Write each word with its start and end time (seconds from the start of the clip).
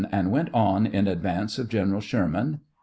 And 0.11 0.31
went 0.31 0.49
on 0.51 0.87
in 0.87 1.05
advance 1.07 1.59
of 1.59 1.69
General 1.69 2.01
Sherman 2.01 2.61